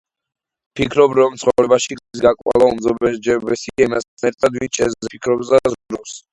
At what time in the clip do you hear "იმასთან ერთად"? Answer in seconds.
3.89-4.59